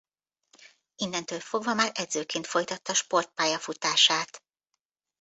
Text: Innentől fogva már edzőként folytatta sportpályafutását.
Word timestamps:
Innentől 0.95 1.39
fogva 1.39 1.73
már 1.73 1.91
edzőként 1.93 2.47
folytatta 2.47 2.93
sportpályafutását. 2.93 4.43